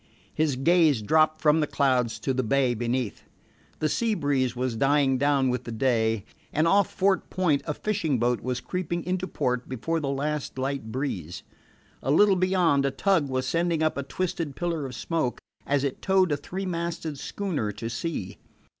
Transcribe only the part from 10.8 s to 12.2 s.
breeze. A